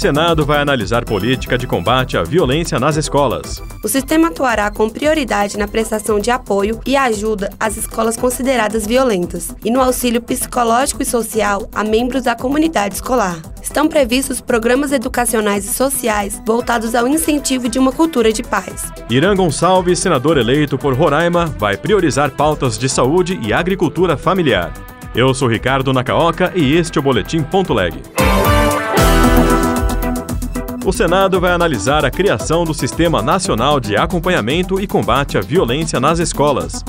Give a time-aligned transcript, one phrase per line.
[0.00, 3.62] Senado vai analisar política de combate à violência nas escolas.
[3.84, 9.54] O sistema atuará com prioridade na prestação de apoio e ajuda às escolas consideradas violentas
[9.62, 13.42] e no auxílio psicológico e social a membros da comunidade escolar.
[13.62, 18.90] Estão previstos programas educacionais e sociais voltados ao incentivo de uma cultura de paz.
[19.10, 24.72] Irã Gonçalves, senador eleito por Roraima, vai priorizar pautas de saúde e agricultura familiar.
[25.14, 28.00] Eu sou Ricardo Nacaoca e este é o Boletim Ponto Leg.
[30.82, 36.00] O Senado vai analisar a criação do Sistema Nacional de Acompanhamento e Combate à Violência
[36.00, 36.82] nas Escolas.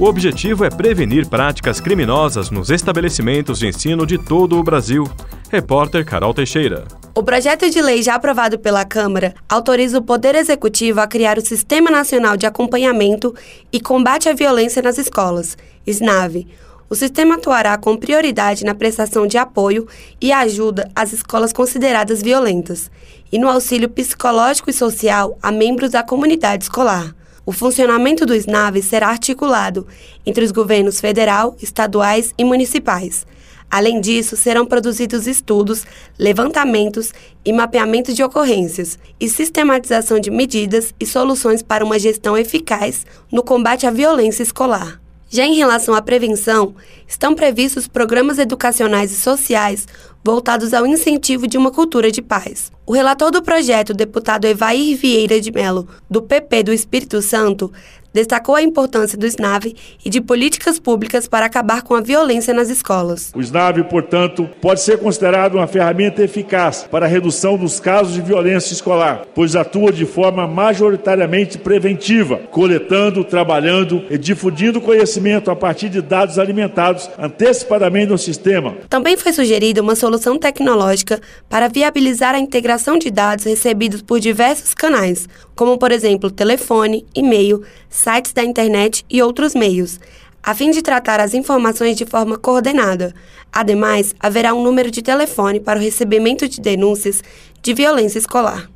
[0.00, 5.08] O objetivo é prevenir práticas criminosas nos estabelecimentos de ensino de todo o Brasil.
[5.48, 6.88] Repórter Carol Teixeira.
[7.14, 11.46] O projeto de lei já aprovado pela Câmara autoriza o Poder Executivo a criar o
[11.46, 13.32] Sistema Nacional de Acompanhamento
[13.72, 16.48] e Combate à Violência nas Escolas, SNAVE
[16.88, 19.86] o sistema atuará com prioridade na prestação de apoio
[20.20, 22.90] e ajuda às escolas consideradas violentas
[23.32, 27.14] e no auxílio psicológico e social a membros da comunidade escolar.
[27.44, 29.86] O funcionamento do SNAV será articulado
[30.24, 33.26] entre os governos federal, estaduais e municipais.
[33.70, 35.84] Além disso, serão produzidos estudos,
[36.18, 37.12] levantamentos
[37.44, 43.42] e mapeamento de ocorrências e sistematização de medidas e soluções para uma gestão eficaz no
[43.42, 45.00] combate à violência escolar.
[45.28, 46.74] Já em relação à prevenção,
[47.06, 49.86] estão previstos programas educacionais e sociais
[50.24, 52.70] voltados ao incentivo de uma cultura de paz.
[52.86, 57.72] O relator do projeto, deputado Evair Vieira de Melo, do PP do Espírito Santo,
[58.16, 62.70] destacou a importância do SNAV e de políticas públicas para acabar com a violência nas
[62.70, 63.30] escolas.
[63.34, 68.22] O SNAV, portanto, pode ser considerado uma ferramenta eficaz para a redução dos casos de
[68.22, 75.90] violência escolar, pois atua de forma majoritariamente preventiva, coletando, trabalhando e difundindo conhecimento a partir
[75.90, 78.76] de dados alimentados antecipadamente no sistema.
[78.88, 81.20] Também foi sugerida uma solução tecnológica
[81.50, 87.62] para viabilizar a integração de dados recebidos por diversos canais, como por exemplo telefone, e-mail,
[88.06, 89.98] sites da internet e outros meios,
[90.40, 93.12] a fim de tratar as informações de forma coordenada.
[93.52, 97.20] Ademais, haverá um número de telefone para o recebimento de denúncias
[97.60, 98.75] de violência escolar.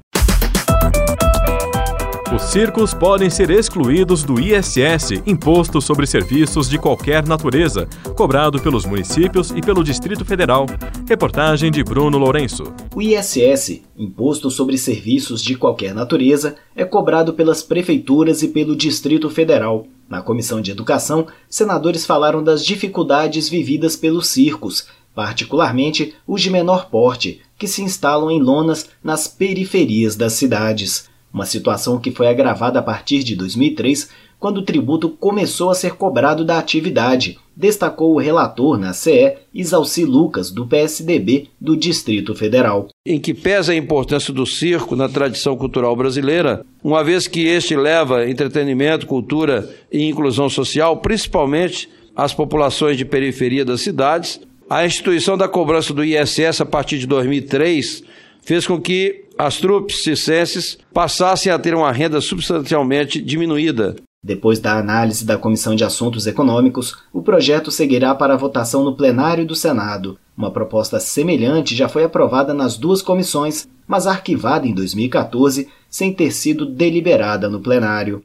[2.40, 7.86] Os circos podem ser excluídos do ISS, Imposto sobre Serviços de Qualquer Natureza,
[8.16, 10.66] cobrado pelos municípios e pelo Distrito Federal.
[11.06, 12.64] Reportagem de Bruno Lourenço.
[12.92, 19.30] O ISS, Imposto sobre Serviços de Qualquer Natureza, é cobrado pelas prefeituras e pelo Distrito
[19.30, 19.86] Federal.
[20.08, 26.88] Na Comissão de Educação, senadores falaram das dificuldades vividas pelos circos, particularmente os de menor
[26.90, 32.78] porte, que se instalam em lonas nas periferias das cidades uma situação que foi agravada
[32.78, 34.08] a partir de 2003,
[34.38, 40.04] quando o tributo começou a ser cobrado da atividade, destacou o relator na CE, Isalci
[40.04, 42.88] Lucas, do PSDB do Distrito Federal.
[43.06, 47.76] Em que pesa a importância do circo na tradição cultural brasileira, uma vez que este
[47.76, 55.36] leva entretenimento, cultura e inclusão social, principalmente às populações de periferia das cidades, a instituição
[55.36, 58.04] da cobrança do ISS a partir de 2003
[58.40, 63.96] fez com que as trupes circenses passassem a ter uma renda substancialmente diminuída.
[64.22, 68.94] Depois da análise da Comissão de Assuntos Econômicos, o projeto seguirá para a votação no
[68.94, 70.18] plenário do Senado.
[70.36, 76.32] Uma proposta semelhante já foi aprovada nas duas comissões, mas arquivada em 2014 sem ter
[76.32, 78.22] sido deliberada no plenário.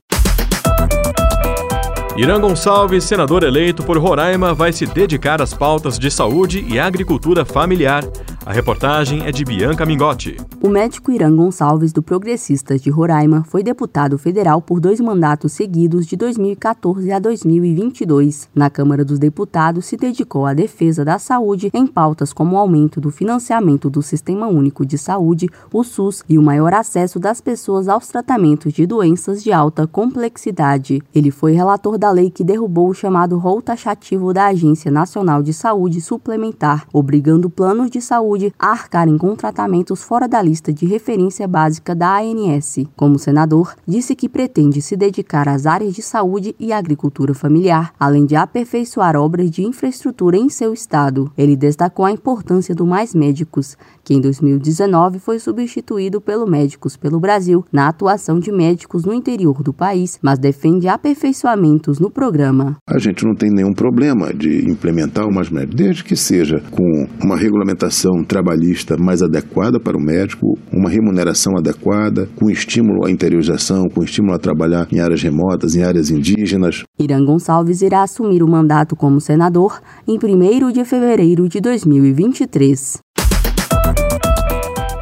[2.17, 7.43] Irã Gonçalves, senador eleito por Roraima, vai se dedicar às pautas de saúde e agricultura
[7.43, 8.03] familiar.
[8.45, 10.37] A reportagem é de Bianca Mingotti.
[10.61, 16.05] O médico Irã Gonçalves, do Progressistas de Roraima, foi deputado federal por dois mandatos seguidos
[16.05, 18.47] de 2014 a 2022.
[18.53, 23.01] Na Câmara dos Deputados, se dedicou à defesa da saúde em pautas como o aumento
[23.01, 27.87] do financiamento do Sistema Único de Saúde, o SUS, e o maior acesso das pessoas
[27.87, 31.01] aos tratamentos de doenças de alta complexidade.
[31.15, 35.51] Ele foi relator da lei que derrubou o chamado rol taxativo da Agência Nacional de
[35.51, 40.85] Saúde Suplementar, obrigando planos de saúde saúde a arcarem com tratamentos fora da lista de
[40.85, 42.79] referência básica da ANS.
[42.95, 48.25] Como senador, disse que pretende se dedicar às áreas de saúde e agricultura familiar, além
[48.25, 51.31] de aperfeiçoar obras de infraestrutura em seu estado.
[51.37, 57.19] Ele destacou a importância do Mais Médicos, que em 2019 foi substituído pelo Médicos pelo
[57.19, 62.77] Brasil na atuação de médicos no interior do país, mas defende aperfeiçoamentos no programa.
[62.87, 67.07] A gente não tem nenhum problema de implementar o Mais Médicos, desde que seja com
[67.23, 73.83] uma regulamentação trabalhista mais adequada para o médico, uma remuneração adequada, com estímulo à interiorização,
[73.93, 76.83] com estímulo a trabalhar em áreas remotas, em áreas indígenas.
[76.99, 82.97] Irã Gonçalves irá assumir o mandato como senador em 1 de fevereiro de 2023.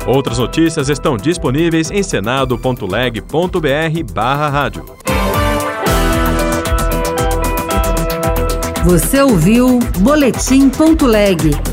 [0.05, 4.83] Outras notícias estão disponíveis em senado.leg.br/barra rádio.
[8.85, 11.72] Você ouviu Boletim.leg.